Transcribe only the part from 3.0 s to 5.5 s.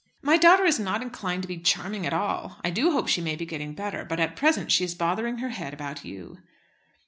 she may be getting better, but at present she is bothering her